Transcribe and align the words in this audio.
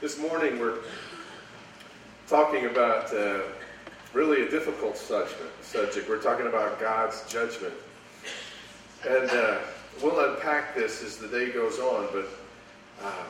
This 0.00 0.18
morning 0.18 0.58
we're 0.58 0.78
talking 2.26 2.64
about 2.64 3.14
uh, 3.14 3.40
really 4.14 4.46
a 4.46 4.50
difficult 4.50 4.96
subject. 4.96 6.08
We're 6.08 6.22
talking 6.22 6.46
about 6.46 6.80
God's 6.80 7.22
judgment. 7.30 7.74
And 9.06 9.28
uh, 9.28 9.58
we'll 10.02 10.18
unpack 10.20 10.74
this 10.74 11.02
as 11.02 11.18
the 11.18 11.28
day 11.28 11.50
goes 11.50 11.78
on, 11.78 12.08
but 12.14 12.28
uh, 13.04 13.24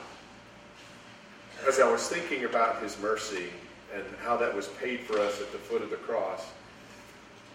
as 1.67 1.81
I 1.81 1.91
was 1.91 2.07
thinking 2.07 2.45
about 2.45 2.81
His 2.81 2.97
mercy 3.01 3.49
and 3.93 4.05
how 4.23 4.37
that 4.37 4.55
was 4.55 4.69
paid 4.69 5.01
for 5.01 5.19
us 5.19 5.41
at 5.41 5.51
the 5.51 5.59
foot 5.59 5.83
of 5.83 5.91
the 5.91 5.97
cross, 5.97 6.47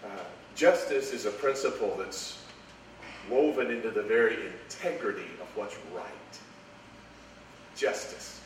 uh, 0.04 0.08
justice 0.54 1.14
is 1.14 1.24
a 1.24 1.30
principle 1.30 1.96
that's 1.98 2.42
woven 3.30 3.70
into 3.70 3.90
the 3.90 4.02
very 4.02 4.36
integrity 4.46 5.30
of 5.40 5.46
what's 5.56 5.78
right. 5.94 6.04
Justice. 7.74 8.42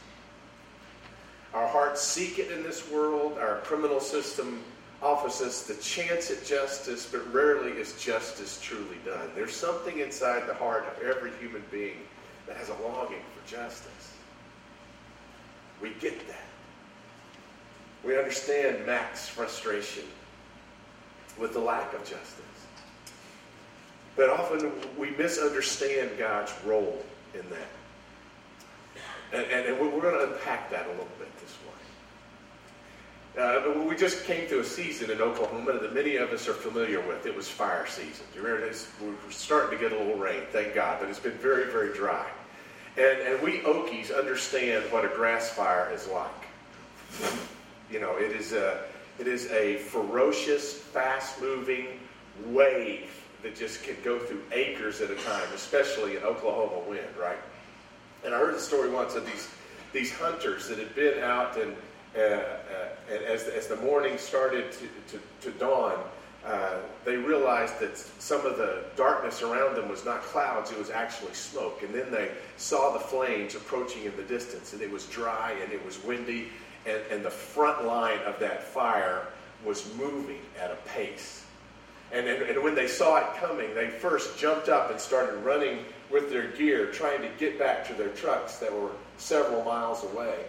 Our 1.52 1.66
hearts 1.66 2.00
seek 2.00 2.38
it 2.38 2.50
in 2.50 2.62
this 2.62 2.88
world. 2.90 3.38
Our 3.38 3.56
criminal 3.59 4.00
system 4.00 4.62
offers 5.02 5.40
us 5.40 5.64
the 5.64 5.74
chance 5.74 6.30
at 6.30 6.45
justice, 6.45 7.09
but 7.10 7.32
rarely 7.32 7.73
is 7.73 8.00
justice 8.00 8.60
truly 8.62 8.98
done. 9.04 9.30
There's 9.34 9.54
something 9.54 9.98
inside 9.98 10.46
the 10.46 10.54
heart 10.54 10.84
of 10.86 11.02
every 11.02 11.32
human 11.40 11.64
being 11.70 11.96
that 12.46 12.56
has 12.56 12.68
a 12.68 12.74
longing 12.82 13.23
for 13.34 13.50
justice. 13.50 14.14
We 15.80 15.90
get 16.00 16.26
that. 16.28 16.45
We 18.04 18.16
understand 18.18 18.87
Mack's 18.87 19.28
frustration 19.28 20.04
with 21.38 21.52
the 21.52 21.60
lack 21.60 21.92
of 21.95 22.01
justice. 22.01 22.45
But 24.16 24.30
often 24.30 24.73
we 24.98 25.10
misunderstand 25.12 26.10
God's 26.18 26.52
role 26.64 27.02
in 27.34 27.42
that. 27.51 27.68
And, 29.32 29.51
and, 29.51 29.66
and 29.68 29.80
we're 29.80 30.01
going 30.01 30.28
to 30.28 30.30
unpack 30.41 30.71
that 30.71 30.87
a 30.87 30.91
little 30.91 31.09
bit 31.19 31.29
this 31.41 31.57
morning. 31.65 31.80
Uh, 33.38 33.88
we 33.88 33.95
just 33.95 34.24
came 34.24 34.49
through 34.49 34.60
a 34.60 34.65
season 34.65 35.10
in 35.10 35.21
Oklahoma 35.21 35.79
that 35.79 35.95
many 35.95 36.16
of 36.16 36.30
us 36.30 36.49
are 36.49 36.55
familiar 36.55 37.01
with. 37.07 37.27
It 37.27 37.35
was 37.35 37.49
fire 37.49 37.87
season. 37.87 38.24
You 38.35 38.43
remember 38.43 38.66
this? 38.66 38.88
We're 39.01 39.15
starting 39.30 39.79
to 39.79 39.82
get 39.82 39.93
a 39.93 40.02
little 40.02 40.21
rain, 40.21 40.43
thank 40.51 40.74
God, 40.74 40.99
but 41.01 41.09
it's 41.09 41.21
been 41.21 41.32
very, 41.32 41.71
very 41.71 41.95
dry. 41.95 42.27
And, 42.97 43.21
and 43.21 43.43
we 43.43 43.59
Okies 43.60 44.16
understand 44.16 44.85
what 44.91 45.05
a 45.05 45.09
grass 45.09 45.51
fire 45.51 45.93
is 45.93 46.09
like. 46.09 46.30
You 47.91 48.01
know, 48.01 48.16
it 48.16 48.32
is 48.32 48.52
a, 48.52 48.85
it 49.19 49.29
is 49.29 49.51
a 49.51 49.77
ferocious, 49.77 50.75
fast-moving 50.75 51.87
wave 52.47 53.10
that 53.43 53.57
just 53.57 53.85
can 53.85 53.97
go 54.02 54.19
through 54.19 54.43
acres 54.52 55.01
at 55.01 55.10
a 55.10 55.16
time, 55.16 55.49
especially 55.54 56.16
in 56.16 56.23
Oklahoma 56.25 56.80
wind, 56.88 57.07
right? 57.21 57.38
And 58.25 58.35
I 58.35 58.38
heard 58.38 58.54
a 58.54 58.60
story 58.60 58.91
once 58.91 59.15
of 59.15 59.25
these 59.25 59.49
these 59.93 60.13
hunters 60.13 60.69
that 60.69 60.79
had 60.79 60.95
been 60.95 61.23
out 61.23 61.57
and, 61.57 61.74
uh, 62.16 62.21
uh, 62.21 62.45
and 63.10 63.24
as, 63.24 63.45
as 63.45 63.66
the 63.66 63.77
morning 63.77 64.19
started 64.19 64.72
to, 64.72 64.88
to, 65.09 65.21
to 65.41 65.59
dawn, 65.59 65.99
uh, 66.44 66.77
they 67.05 67.16
realized 67.16 67.78
that 67.81 67.99
some 67.99 68.44
of 68.47 68.56
the 68.56 68.84
darkness 68.97 69.43
around 69.43 69.77
them 69.77 69.88
was 69.88 70.05
not 70.05 70.22
clouds, 70.22 70.71
it 70.71 70.78
was 70.78 70.91
actually 70.91 71.34
smoke. 71.34 71.82
And 71.82 71.94
then 71.94 72.10
they 72.10 72.31
saw 72.56 72.93
the 72.93 72.99
flames 72.99 73.55
approaching 73.55 74.05
in 74.05 74.16
the 74.16 74.22
distance, 74.22 74.72
and 74.72 74.81
it 74.81 74.91
was 74.91 75.06
dry 75.06 75.55
and 75.62 75.72
it 75.72 75.84
was 75.84 76.03
windy, 76.03 76.49
and, 76.87 77.00
and 77.10 77.25
the 77.25 77.31
front 77.31 77.84
line 77.84 78.21
of 78.21 78.38
that 78.41 78.62
fire 78.62 79.27
was 79.65 79.93
moving 79.97 80.41
at 80.59 80.71
a 80.71 80.77
pace. 80.88 81.44
And, 82.12 82.27
and, 82.27 82.43
and 82.43 82.62
when 82.65 82.75
they 82.75 82.88
saw 82.88 83.19
it 83.19 83.37
coming, 83.38 83.75
they 83.75 83.88
first 83.88 84.38
jumped 84.38 84.69
up 84.69 84.91
and 84.91 84.99
started 84.99 85.37
running 85.44 85.84
with 86.11 86.31
their 86.31 86.49
gear 86.49 86.87
trying 86.87 87.22
to 87.22 87.28
get 87.39 87.59
back 87.59 87.87
to 87.87 87.94
their 87.94 88.09
trucks 88.09 88.59
that 88.59 88.72
were 88.72 88.91
several 89.19 89.65
miles 89.65 90.05
away. 90.05 90.44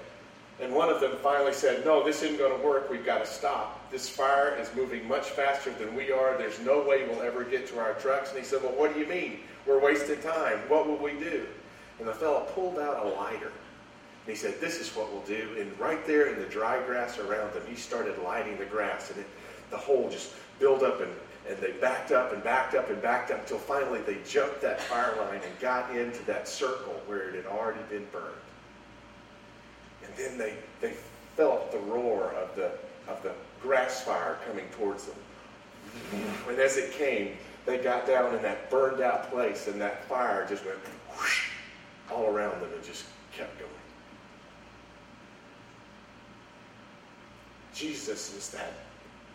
And 0.59 0.73
one 0.73 0.89
of 0.89 1.01
them 1.01 1.13
finally 1.23 1.53
said, 1.53 1.83
No, 1.85 2.03
this 2.03 2.21
isn't 2.21 2.37
going 2.37 2.55
to 2.55 2.65
work. 2.65 2.89
We've 2.89 3.05
got 3.05 3.25
to 3.25 3.25
stop. 3.25 3.89
This 3.89 4.07
fire 4.07 4.55
is 4.59 4.69
moving 4.75 5.07
much 5.07 5.29
faster 5.29 5.71
than 5.71 5.95
we 5.95 6.11
are. 6.11 6.37
There's 6.37 6.59
no 6.59 6.83
way 6.83 7.07
we'll 7.07 7.23
ever 7.23 7.43
get 7.43 7.67
to 7.69 7.79
our 7.79 7.93
trucks. 7.95 8.29
And 8.29 8.39
he 8.39 8.45
said, 8.45 8.61
Well, 8.61 8.73
what 8.73 8.93
do 8.93 8.99
you 8.99 9.07
mean? 9.07 9.39
We're 9.65 9.79
wasting 9.79 10.21
time. 10.21 10.59
What 10.67 10.87
will 10.87 10.97
we 10.97 11.13
do? 11.13 11.47
And 11.99 12.07
the 12.07 12.13
fellow 12.13 12.47
pulled 12.53 12.77
out 12.77 13.05
a 13.05 13.09
lighter. 13.09 13.47
And 13.47 14.27
he 14.27 14.35
said, 14.35 14.61
This 14.61 14.79
is 14.79 14.89
what 14.95 15.11
we'll 15.11 15.23
do. 15.23 15.55
And 15.59 15.77
right 15.79 16.05
there 16.05 16.27
in 16.27 16.39
the 16.39 16.47
dry 16.47 16.79
grass 16.85 17.17
around 17.17 17.53
them, 17.53 17.63
he 17.67 17.75
started 17.75 18.19
lighting 18.19 18.57
the 18.59 18.65
grass. 18.65 19.09
And 19.09 19.19
it, 19.19 19.27
the 19.71 19.77
hole 19.77 20.09
just 20.09 20.33
built 20.59 20.83
up 20.83 21.01
and 21.01 21.11
and 21.49 21.57
they 21.57 21.71
backed 21.71 22.11
up 22.11 22.33
and 22.33 22.43
backed 22.43 22.75
up 22.75 22.89
and 22.89 23.01
backed 23.01 23.31
up 23.31 23.39
until 23.39 23.57
finally 23.57 23.99
they 24.01 24.17
jumped 24.27 24.61
that 24.61 24.79
fire 24.81 25.15
line 25.17 25.41
and 25.43 25.59
got 25.59 25.95
into 25.95 26.23
that 26.25 26.47
circle 26.47 26.93
where 27.07 27.29
it 27.29 27.35
had 27.35 27.45
already 27.45 27.81
been 27.89 28.05
burned. 28.11 28.35
And 30.05 30.13
then 30.15 30.37
they, 30.37 30.55
they 30.79 30.93
felt 31.35 31.71
the 31.71 31.79
roar 31.79 32.31
of 32.33 32.55
the, 32.55 32.71
of 33.07 33.21
the 33.23 33.31
grass 33.61 34.01
fire 34.01 34.37
coming 34.47 34.65
towards 34.77 35.05
them. 35.05 35.15
And 36.47 36.59
as 36.59 36.77
it 36.77 36.93
came, 36.93 37.35
they 37.65 37.79
got 37.79 38.05
down 38.05 38.35
in 38.35 38.41
that 38.43 38.69
burned 38.69 39.01
out 39.01 39.31
place 39.31 39.67
and 39.67 39.81
that 39.81 40.05
fire 40.05 40.45
just 40.47 40.63
went 40.65 40.77
whoosh, 41.09 41.49
all 42.11 42.27
around 42.27 42.61
them 42.61 42.69
and 42.73 42.83
just 42.83 43.05
kept 43.35 43.57
going. 43.59 43.71
Jesus 47.73 48.35
is 48.37 48.49
that 48.51 48.73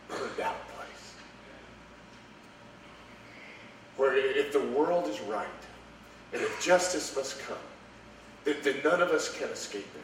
burned 0.09 0.41
out 0.41 0.57
where 3.97 4.17
if 4.17 4.53
the 4.53 4.61
world 4.61 5.09
is 5.09 5.21
right 5.23 5.47
and 6.33 6.43
if 6.43 6.63
justice 6.63 7.15
must 7.17 7.39
come, 7.41 7.57
then, 8.45 8.77
none 8.85 9.03
of 9.03 9.11
us 9.11 9.37
can 9.37 9.49
escape 9.49 9.89
it. 9.95 10.03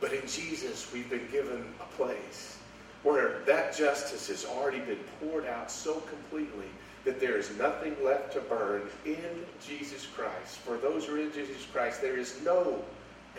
But 0.00 0.12
in 0.12 0.26
Jesus, 0.28 0.92
we've 0.92 1.10
been 1.10 1.26
given 1.32 1.64
a 1.80 1.96
place 1.96 2.58
where 3.02 3.40
that 3.46 3.76
justice 3.76 4.28
has 4.28 4.44
already 4.44 4.80
been 4.80 5.00
poured 5.20 5.46
out 5.46 5.70
so 5.70 5.94
completely 6.00 6.66
that 7.04 7.20
there 7.20 7.36
is 7.36 7.56
nothing 7.56 7.96
left 8.04 8.32
to 8.34 8.40
burn 8.40 8.82
in 9.04 9.44
Jesus 9.66 10.06
Christ. 10.06 10.58
For 10.58 10.76
those 10.76 11.06
who 11.06 11.16
are 11.16 11.20
in 11.20 11.32
Jesus 11.32 11.66
Christ, 11.72 12.02
there 12.02 12.16
is 12.16 12.40
no 12.44 12.84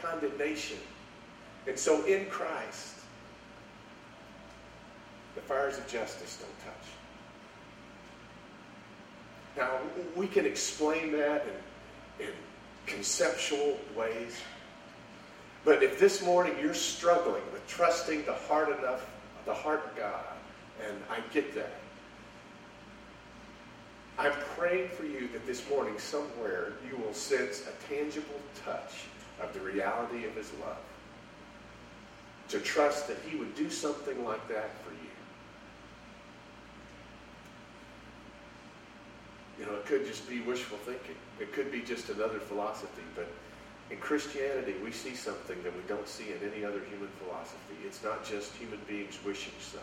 condemnation. 0.01 0.77
And 1.67 1.77
so 1.77 2.03
in 2.05 2.25
Christ, 2.25 2.98
fires 5.49 5.79
of 5.79 5.87
justice 5.87 6.37
don't 6.39 6.59
touch. 6.63 6.75
Now, 9.57 9.71
we 10.15 10.27
can 10.27 10.45
explain 10.45 11.11
that 11.13 11.43
in, 12.19 12.27
in 12.27 12.33
conceptual 12.85 13.79
ways. 13.97 14.39
But 15.65 15.81
if 15.81 15.99
this 15.99 16.23
morning 16.23 16.53
you're 16.61 16.75
struggling 16.75 17.41
with 17.51 17.67
trusting 17.67 18.25
the 18.25 18.35
heart 18.35 18.77
enough, 18.77 19.09
the 19.45 19.53
heart 19.53 19.83
of 19.85 19.97
God, 19.97 20.23
and 20.87 20.95
I 21.09 21.19
get 21.33 21.55
that. 21.55 21.73
I'm 24.19 24.33
praying 24.55 24.89
for 24.89 25.03
you 25.03 25.29
that 25.29 25.47
this 25.47 25.67
morning 25.67 25.97
somewhere 25.97 26.73
you 26.87 26.95
will 26.97 27.13
sense 27.13 27.63
a 27.67 27.91
tangible 27.91 28.39
touch 28.63 29.05
of 29.41 29.51
the 29.53 29.61
reality 29.61 30.25
of 30.25 30.35
his 30.35 30.51
love. 30.61 30.77
To 32.49 32.59
trust 32.59 33.07
that 33.07 33.17
he 33.27 33.35
would 33.37 33.55
do 33.55 33.69
something 33.71 34.23
like 34.23 34.47
that 34.49 34.71
for 34.83 34.91
you. 34.91 35.08
You 39.59 39.65
know, 39.65 39.75
it 39.75 39.85
could 39.85 40.05
just 40.05 40.29
be 40.29 40.39
wishful 40.41 40.77
thinking. 40.77 41.15
It 41.39 41.51
could 41.51 41.71
be 41.71 41.81
just 41.81 42.09
another 42.09 42.39
philosophy. 42.39 43.03
But 43.15 43.27
in 43.91 43.97
Christianity, 43.97 44.75
we 44.83 44.91
see 44.91 45.15
something 45.15 45.61
that 45.63 45.75
we 45.75 45.81
don't 45.87 46.07
see 46.07 46.27
in 46.31 46.49
any 46.49 46.63
other 46.63 46.79
human 46.89 47.09
philosophy. 47.21 47.75
It's 47.85 48.03
not 48.03 48.23
just 48.23 48.53
human 48.55 48.79
beings 48.87 49.19
wishing 49.25 49.53
so. 49.59 49.79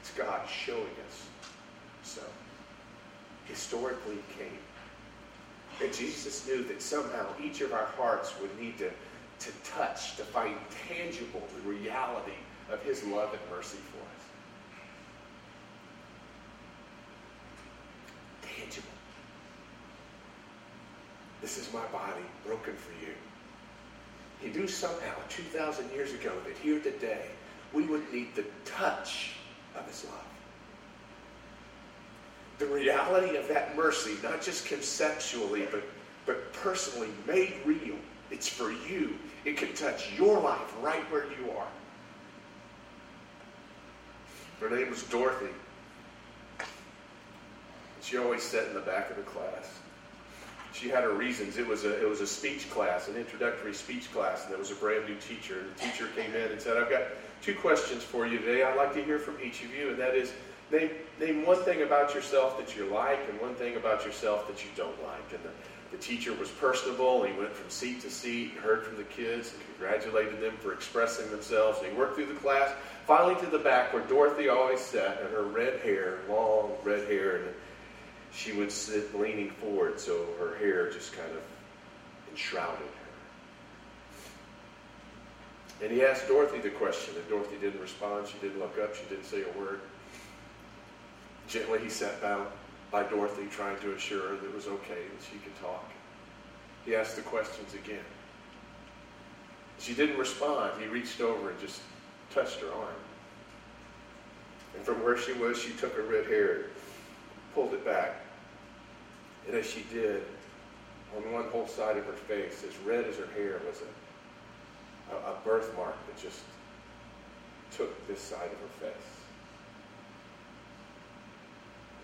It's 0.00 0.12
God 0.12 0.46
showing 0.48 0.94
us 1.08 1.26
so. 2.02 2.22
Historically 3.46 4.18
came. 4.38 4.58
And 5.82 5.92
Jesus 5.94 6.46
knew 6.46 6.62
that 6.64 6.82
somehow 6.82 7.26
each 7.42 7.62
of 7.62 7.72
our 7.72 7.86
hearts 7.96 8.34
would 8.40 8.60
need 8.60 8.76
to, 8.78 8.90
to 8.90 9.52
touch, 9.64 10.16
to 10.16 10.24
find 10.24 10.56
tangible 10.86 11.42
the 11.56 11.70
reality 11.70 12.38
of 12.70 12.82
his 12.82 13.04
love 13.04 13.32
and 13.32 13.40
mercy 13.50 13.78
for 13.78 13.98
us. 13.98 14.29
This 21.50 21.66
is 21.66 21.74
my 21.74 21.84
body 21.86 22.22
broken 22.46 22.76
for 22.76 22.92
you. 23.04 23.12
He 24.40 24.56
knew 24.56 24.68
somehow 24.68 25.16
2,000 25.30 25.90
years 25.90 26.14
ago 26.14 26.32
that 26.46 26.56
here 26.56 26.78
today 26.78 27.24
we 27.72 27.82
would 27.86 28.12
need 28.12 28.36
the 28.36 28.44
touch 28.64 29.32
of 29.76 29.84
his 29.88 30.04
love. 30.04 30.14
The 32.58 32.66
reality 32.66 33.36
of 33.36 33.48
that 33.48 33.76
mercy, 33.76 34.14
not 34.22 34.40
just 34.40 34.64
conceptually, 34.64 35.66
but, 35.72 35.82
but 36.24 36.52
personally 36.52 37.08
made 37.26 37.54
real. 37.64 37.96
It's 38.30 38.48
for 38.48 38.70
you. 38.70 39.18
It 39.44 39.56
can 39.56 39.72
touch 39.72 40.12
your 40.16 40.40
life 40.40 40.72
right 40.80 41.02
where 41.10 41.24
you 41.24 41.50
are. 41.58 41.66
Her 44.60 44.70
name 44.70 44.88
was 44.88 45.02
Dorothy. 45.02 45.52
She 48.02 48.18
always 48.18 48.44
sat 48.44 48.68
in 48.68 48.74
the 48.74 48.80
back 48.80 49.10
of 49.10 49.16
the 49.16 49.22
class. 49.22 49.80
She 50.72 50.88
had 50.88 51.04
her 51.04 51.12
reasons. 51.12 51.58
It 51.58 51.66
was 51.66 51.84
a 51.84 52.00
it 52.00 52.08
was 52.08 52.20
a 52.20 52.26
speech 52.26 52.70
class, 52.70 53.08
an 53.08 53.16
introductory 53.16 53.74
speech 53.74 54.12
class, 54.12 54.44
and 54.44 54.52
there 54.52 54.58
was 54.58 54.70
a 54.70 54.76
brand 54.76 55.08
new 55.08 55.16
teacher. 55.16 55.60
And 55.60 55.74
the 55.74 55.80
teacher 55.80 56.08
came 56.16 56.34
in 56.34 56.52
and 56.52 56.60
said, 56.60 56.76
"I've 56.76 56.90
got 56.90 57.02
two 57.42 57.54
questions 57.54 58.02
for 58.02 58.26
you 58.26 58.38
today. 58.38 58.62
I'd 58.62 58.76
like 58.76 58.94
to 58.94 59.02
hear 59.02 59.18
from 59.18 59.36
each 59.42 59.62
of 59.64 59.74
you, 59.74 59.90
and 59.90 59.98
that 59.98 60.14
is." 60.14 60.32
Name, 60.72 60.90
name 61.18 61.44
one 61.44 61.60
thing 61.64 61.82
about 61.82 62.14
yourself 62.14 62.56
that 62.56 62.76
you 62.76 62.84
like 62.84 63.18
and 63.28 63.40
one 63.40 63.56
thing 63.56 63.76
about 63.76 64.06
yourself 64.06 64.46
that 64.46 64.64
you 64.64 64.70
don't 64.76 64.94
like. 65.02 65.32
And 65.32 65.42
the, 65.42 65.50
the 65.90 66.00
teacher 66.00 66.32
was 66.32 66.48
personable. 66.48 67.24
He 67.24 67.32
went 67.32 67.52
from 67.52 67.68
seat 67.68 68.00
to 68.02 68.10
seat 68.10 68.52
and 68.52 68.60
heard 68.60 68.84
from 68.84 68.96
the 68.96 69.02
kids 69.02 69.52
and 69.52 69.64
congratulated 69.66 70.40
them 70.40 70.56
for 70.60 70.72
expressing 70.72 71.28
themselves. 71.32 71.80
And 71.80 71.90
he 71.90 71.98
worked 71.98 72.14
through 72.14 72.26
the 72.26 72.34
class, 72.34 72.70
finally 73.04 73.34
to 73.40 73.46
the 73.46 73.58
back 73.58 73.92
where 73.92 74.04
Dorothy 74.04 74.48
always 74.48 74.80
sat, 74.80 75.20
and 75.20 75.30
her 75.30 75.42
red 75.42 75.80
hair, 75.80 76.20
long 76.28 76.70
red 76.84 77.08
hair, 77.08 77.38
and 77.38 77.46
she 78.32 78.52
would 78.52 78.70
sit 78.70 79.18
leaning 79.18 79.50
forward 79.50 79.98
so 79.98 80.26
her 80.38 80.56
hair 80.56 80.90
just 80.90 81.12
kind 81.12 81.30
of 81.32 81.42
enshrouded 82.30 82.78
her. 82.78 83.00
And 85.82 85.90
he 85.92 86.04
asked 86.04 86.28
Dorothy 86.28 86.58
the 86.58 86.70
question, 86.70 87.14
and 87.16 87.28
Dorothy 87.28 87.56
didn't 87.60 87.80
respond. 87.80 88.26
She 88.26 88.38
didn't 88.38 88.60
look 88.60 88.78
up. 88.78 88.94
She 88.94 89.04
didn't 89.08 89.24
say 89.24 89.42
a 89.42 89.58
word. 89.58 89.80
Gently, 91.48 91.78
he 91.80 91.88
sat 91.88 92.20
down 92.20 92.46
by 92.90 93.02
Dorothy, 93.04 93.46
trying 93.50 93.78
to 93.80 93.94
assure 93.94 94.28
her 94.28 94.36
that 94.36 94.44
it 94.44 94.54
was 94.54 94.66
okay, 94.66 95.02
that 95.16 95.24
she 95.30 95.38
could 95.38 95.58
talk. 95.60 95.90
He 96.84 96.94
asked 96.94 97.16
the 97.16 97.22
questions 97.22 97.74
again. 97.74 98.04
She 99.78 99.94
didn't 99.94 100.18
respond. 100.18 100.80
He 100.80 100.86
reached 100.86 101.20
over 101.20 101.50
and 101.50 101.58
just 101.58 101.80
touched 102.32 102.60
her 102.60 102.70
arm. 102.72 102.94
And 104.76 104.84
from 104.84 105.02
where 105.02 105.16
she 105.16 105.32
was, 105.32 105.58
she 105.58 105.72
took 105.72 105.94
her 105.94 106.02
red 106.02 106.26
hair 106.26 106.66
pulled 107.54 107.74
it 107.74 107.84
back. 107.84 108.16
And 109.46 109.56
as 109.56 109.66
she 109.66 109.84
did, 109.92 110.22
on 111.16 111.32
one 111.32 111.44
whole 111.50 111.66
side 111.66 111.96
of 111.96 112.04
her 112.06 112.12
face, 112.12 112.64
as 112.66 112.76
red 112.86 113.04
as 113.04 113.16
her 113.16 113.26
hair, 113.34 113.60
was 113.66 113.82
a, 113.82 115.14
a, 115.14 115.32
a 115.32 115.38
birthmark 115.44 115.94
that 116.06 116.20
just 116.20 116.40
took 117.76 118.06
this 118.06 118.20
side 118.20 118.50
of 118.52 118.58
her 118.58 118.86
face. 118.86 119.10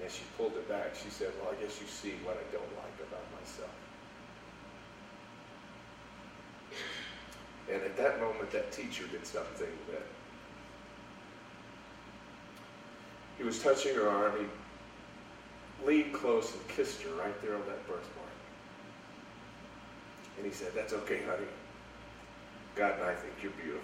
And 0.02 0.10
she 0.10 0.22
pulled 0.36 0.52
it 0.52 0.68
back. 0.68 0.94
She 0.94 1.10
said, 1.10 1.32
Well, 1.40 1.54
I 1.56 1.62
guess 1.62 1.80
you 1.80 1.86
see 1.86 2.14
what 2.24 2.36
I 2.36 2.52
don't 2.52 2.76
like 2.76 3.08
about 3.08 3.24
myself. 3.40 3.70
And 7.72 7.82
at 7.82 7.96
that 7.96 8.20
moment, 8.20 8.50
that 8.52 8.70
teacher 8.70 9.06
did 9.06 9.26
something 9.26 9.66
that 9.90 10.02
he 13.38 13.44
was 13.44 13.62
touching 13.62 13.94
her 13.94 14.08
arm. 14.08 14.32
He 14.38 14.46
leaned 15.84 16.12
close 16.12 16.52
and 16.52 16.68
kissed 16.68 17.02
her 17.02 17.14
right 17.14 17.40
there 17.42 17.54
on 17.54 17.62
that 17.66 17.86
birthmark. 17.86 18.26
And 20.36 20.46
he 20.46 20.52
said, 20.52 20.72
That's 20.74 20.92
okay, 20.92 21.20
honey. 21.26 21.46
God 22.74 22.94
and 22.98 23.04
I 23.04 23.14
think 23.14 23.32
you're 23.42 23.52
beautiful. 23.52 23.80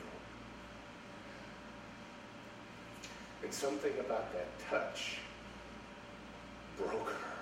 And 3.43 3.53
something 3.53 3.93
about 3.99 4.33
that 4.35 4.47
touch 4.69 5.19
broke 6.79 7.09
her. 7.09 7.33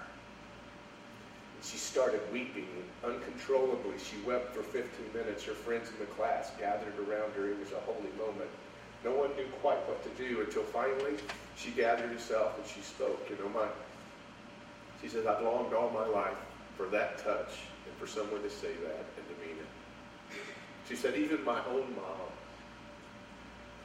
And 1.56 1.64
she 1.64 1.76
started 1.76 2.20
weeping 2.32 2.68
uncontrollably. 3.04 3.98
She 3.98 4.16
wept 4.26 4.54
for 4.54 4.62
15 4.62 5.12
minutes. 5.12 5.44
Her 5.44 5.52
friends 5.52 5.90
in 5.90 5.98
the 5.98 6.06
class 6.12 6.52
gathered 6.58 6.94
around 6.98 7.32
her. 7.32 7.50
It 7.50 7.58
was 7.58 7.72
a 7.72 7.80
holy 7.80 8.12
moment. 8.16 8.48
No 9.04 9.12
one 9.12 9.34
knew 9.36 9.46
quite 9.60 9.78
what 9.88 10.02
to 10.02 10.22
do 10.22 10.42
until 10.42 10.62
finally 10.62 11.16
she 11.56 11.70
gathered 11.70 12.10
herself 12.10 12.56
and 12.58 12.66
she 12.66 12.80
spoke. 12.80 13.26
You 13.28 13.36
oh, 13.40 13.44
know, 13.44 13.60
my, 13.60 13.66
she 15.00 15.08
said, 15.08 15.26
I've 15.26 15.42
longed 15.42 15.72
all 15.72 15.90
my 15.90 16.06
life 16.06 16.36
for 16.76 16.86
that 16.86 17.18
touch 17.18 17.54
and 17.86 17.96
for 17.98 18.06
someone 18.06 18.42
to 18.42 18.50
say 18.50 18.72
that 18.82 19.04
and 19.16 19.26
to 19.28 19.46
mean 19.46 19.56
it. 19.58 20.38
She 20.88 20.96
said, 20.96 21.16
even 21.16 21.44
my 21.44 21.64
own 21.66 21.94
mom 21.94 22.28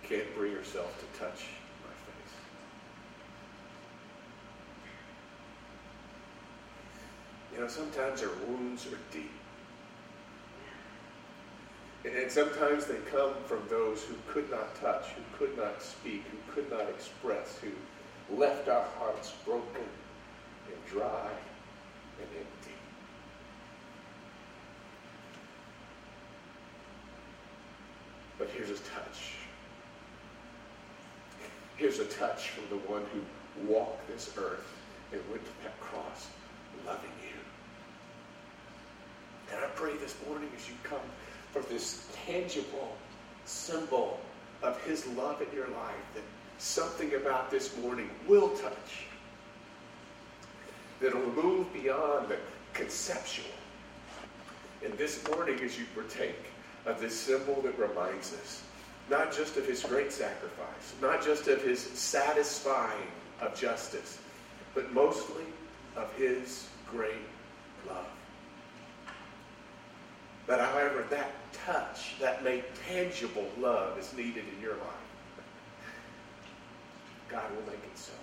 can't 0.04 0.36
bring 0.36 0.54
herself 0.54 0.98
to 1.00 1.20
touch 1.20 1.46
my 1.84 1.94
face. 2.06 2.34
You 7.54 7.62
know, 7.62 7.68
sometimes 7.68 8.22
our 8.22 8.30
wounds 8.48 8.86
are 8.88 9.00
deep. 9.12 9.32
And 12.06 12.30
sometimes 12.30 12.86
they 12.86 12.98
come 13.12 13.34
from 13.46 13.64
those 13.68 14.04
who 14.04 14.16
could 14.28 14.52
not 14.52 14.76
touch, 14.76 15.06
who 15.10 15.38
could 15.38 15.58
not 15.58 15.82
speak, 15.82 16.24
who 16.30 16.54
could 16.54 16.70
not 16.70 16.88
express, 16.90 17.58
who 17.60 18.36
left 18.36 18.68
our 18.68 18.86
hearts 19.00 19.34
broken 19.44 19.86
and 20.68 20.86
dry 20.86 21.30
and 22.20 22.30
empty. 22.38 22.76
But 28.38 28.50
here's 28.50 28.70
a 28.70 28.76
touch. 28.84 29.34
Here's 31.78 32.00
a 32.00 32.06
touch 32.06 32.50
from 32.50 32.64
the 32.70 32.84
one 32.88 33.04
who 33.14 33.72
walked 33.72 34.08
this 34.08 34.34
earth 34.38 34.74
and 35.12 35.22
went 35.30 35.44
to 35.44 35.52
that 35.64 35.80
cross 35.80 36.28
loving 36.86 37.10
you. 37.22 37.40
And 39.54 39.64
I 39.64 39.68
pray 39.70 39.96
this 39.98 40.16
morning 40.28 40.50
as 40.58 40.68
you 40.68 40.76
come 40.84 41.00
for 41.52 41.62
this 41.62 42.08
tangible 42.26 42.96
symbol 43.46 44.20
of 44.64 44.82
his 44.84 45.06
love 45.08 45.42
in 45.42 45.48
your 45.56 45.68
life 45.70 45.96
that 46.14 46.24
something 46.58 47.14
about 47.16 47.52
this 47.52 47.78
morning 47.78 48.10
will 48.28 48.50
touch. 48.50 49.06
That'll 51.02 51.32
move 51.32 51.72
beyond 51.74 52.30
the 52.30 52.38
conceptual. 52.74 53.46
And 54.84 54.94
this 54.98 55.28
morning 55.30 55.60
as 55.62 55.78
you 55.78 55.86
partake 55.94 56.40
of 56.86 57.02
this 57.02 57.18
symbol 57.18 57.62
that 57.62 57.78
reminds 57.78 58.34
us 58.34 58.64
not 59.10 59.34
just 59.36 59.58
of 59.58 59.66
his 59.66 59.84
great 59.84 60.12
sacrifice, 60.12 60.94
not 61.02 61.24
just 61.24 61.48
of 61.48 61.62
his 61.62 61.80
satisfying 61.80 63.08
of 63.42 63.56
justice, 63.56 64.20
but 64.74 64.92
mostly 64.94 65.44
of 65.96 66.12
his 66.14 66.68
great 66.90 67.14
love. 67.88 68.08
But 70.48 70.60
however, 70.60 71.06
that 71.10 71.32
touch, 71.54 72.16
that 72.20 72.44
made 72.44 72.64
tangible 72.88 73.48
love 73.60 73.98
is 73.98 74.14
needed 74.14 74.44
in 74.56 74.62
your 74.62 74.74
life. 74.74 75.06
God 77.30 77.50
will 77.56 77.66
make 77.66 77.84
it 77.84 77.98
so. 77.98 78.14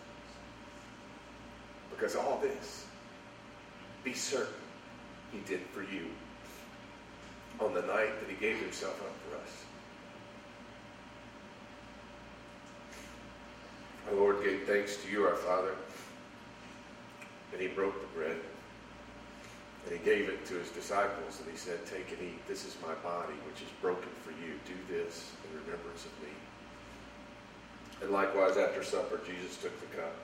Because 1.94 2.16
all 2.16 2.38
this, 2.42 2.86
be 4.04 4.12
certain, 4.12 4.54
he 5.32 5.38
did 5.40 5.60
for 5.72 5.82
you 5.82 6.06
on 7.60 7.74
the 7.74 7.82
night 7.82 8.18
that 8.20 8.28
he 8.28 8.34
gave 8.36 8.58
himself 8.58 9.00
up 9.02 9.14
for 9.28 9.36
us. 9.36 9.64
Our 14.08 14.16
Lord 14.16 14.42
gave 14.44 14.62
thanks 14.64 14.96
to 14.96 15.10
you, 15.10 15.24
our 15.24 15.36
Father, 15.36 15.76
and 17.52 17.60
he 17.60 17.68
broke 17.68 18.00
the 18.00 18.18
bread. 18.18 18.36
And 19.84 19.98
he 19.98 20.04
gave 20.04 20.28
it 20.28 20.46
to 20.46 20.54
his 20.54 20.70
disciples 20.70 21.40
and 21.40 21.50
he 21.50 21.56
said, 21.56 21.84
Take 21.86 22.10
and 22.12 22.22
eat. 22.22 22.46
This 22.46 22.64
is 22.64 22.76
my 22.86 22.94
body, 23.02 23.34
which 23.46 23.62
is 23.62 23.68
broken 23.80 24.08
for 24.22 24.30
you. 24.30 24.54
Do 24.64 24.74
this 24.88 25.32
in 25.44 25.58
remembrance 25.58 26.04
of 26.04 26.12
me. 26.22 26.32
And 28.00 28.10
likewise, 28.10 28.56
after 28.56 28.82
supper, 28.84 29.20
Jesus 29.26 29.56
took 29.56 29.72
the 29.80 29.96
cup. 29.96 30.14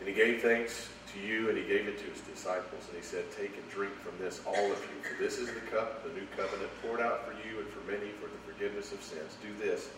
And 0.00 0.08
he 0.08 0.14
gave 0.14 0.42
thanks 0.42 0.88
to 1.14 1.20
you 1.20 1.48
and 1.48 1.56
he 1.56 1.64
gave 1.64 1.86
it 1.86 1.98
to 1.98 2.04
his 2.04 2.20
disciples. 2.22 2.86
And 2.88 2.96
he 2.96 3.02
said, 3.04 3.24
Take 3.36 3.56
and 3.56 3.70
drink 3.70 3.94
from 3.94 4.12
this, 4.18 4.40
all 4.46 4.72
of 4.72 4.78
you. 4.82 4.98
For 5.02 5.22
this 5.22 5.38
is 5.38 5.48
the 5.48 5.60
cup, 5.70 6.04
the 6.04 6.12
new 6.12 6.26
covenant, 6.36 6.70
poured 6.82 7.00
out 7.00 7.26
for 7.26 7.32
you 7.46 7.60
and 7.60 7.68
for 7.68 7.80
many 7.90 8.10
for 8.20 8.26
the 8.26 8.52
forgiveness 8.52 8.92
of 8.92 9.02
sins. 9.02 9.36
Do 9.42 9.52
this 9.64 9.90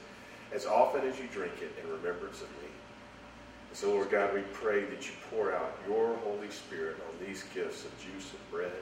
as 0.53 0.67
often 0.67 1.07
as 1.09 1.19
you 1.19 1.27
drink 1.33 1.55
it 1.61 1.73
in 1.83 1.91
remembrance 1.91 2.43
of 2.43 2.49
me. 2.63 2.69
So, 3.73 3.91
Lord 3.91 4.11
God, 4.11 4.33
we 4.33 4.41
pray 4.55 4.85
that 4.85 5.07
you 5.07 5.13
pour 5.31 5.53
out 5.55 5.77
your 5.87 6.17
Holy 6.25 6.51
Spirit 6.51 6.97
on 7.09 7.27
these 7.27 7.45
gifts 7.55 7.85
of 7.85 7.91
juice 7.99 8.31
and 8.33 8.51
bread, 8.51 8.73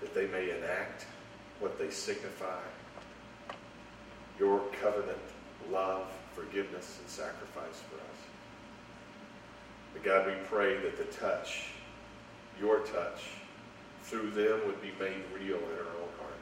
that 0.00 0.14
they 0.14 0.26
may 0.26 0.50
enact 0.50 1.06
what 1.58 1.78
they 1.78 1.88
signify 1.88 2.60
your 4.38 4.60
covenant, 4.82 5.16
love, 5.70 6.06
forgiveness, 6.34 6.98
and 7.00 7.08
sacrifice 7.08 7.80
for 7.88 7.96
us. 7.96 8.31
But 9.92 10.04
God, 10.04 10.26
we 10.26 10.34
pray 10.48 10.78
that 10.78 10.96
the 10.96 11.04
touch, 11.04 11.66
your 12.60 12.80
touch, 12.80 13.22
through 14.04 14.30
them 14.30 14.60
would 14.66 14.80
be 14.82 14.92
made 14.98 15.22
real 15.34 15.56
in 15.56 15.62
our 15.62 15.94
own 16.00 16.12
hearts. 16.18 16.32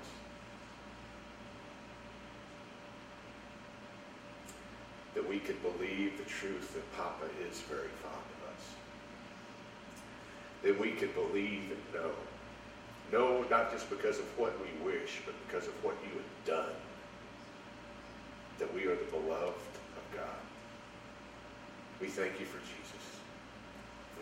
that 5.14 5.28
we 5.28 5.38
could 5.38 5.60
believe 5.62 6.16
the 6.16 6.24
truth 6.24 6.72
that 6.74 6.96
Papa 6.96 7.26
is 7.50 7.60
very 7.62 7.88
fond 8.02 8.14
of 8.14 8.56
us. 8.56 8.64
That 10.62 10.80
we 10.80 10.92
could 10.92 11.14
believe 11.14 11.70
and 11.72 12.02
know. 12.02 12.12
Know 13.12 13.44
not 13.50 13.72
just 13.72 13.90
because 13.90 14.18
of 14.18 14.38
what 14.38 14.56
we 14.60 14.84
wish, 14.84 15.20
but 15.26 15.34
because 15.46 15.66
of 15.66 15.84
what 15.84 15.96
you 16.04 16.10
have 16.14 16.64
done. 16.64 16.74
That 18.58 18.72
we 18.72 18.84
are 18.84 18.94
the 18.94 19.10
beloved 19.10 19.74
of 19.96 20.16
God. 20.16 20.40
We 22.00 22.06
thank 22.06 22.38
you 22.38 22.46
for 22.46 22.58
Jesus, 22.58 23.09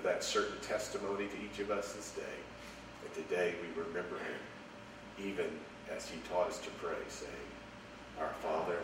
for 0.00 0.08
that 0.08 0.22
certain 0.22 0.58
testimony 0.60 1.26
to 1.26 1.36
each 1.44 1.58
of 1.60 1.70
us 1.70 1.92
this 1.92 2.10
day. 2.12 2.22
And 3.04 3.14
today 3.14 3.54
we 3.62 3.82
remember 3.82 4.16
him, 4.16 5.26
even 5.26 5.46
as 5.94 6.08
he 6.08 6.18
taught 6.32 6.48
us 6.48 6.58
to 6.58 6.70
pray, 6.82 6.98
saying, 7.08 7.32
Our 8.20 8.32
Father, 8.42 8.78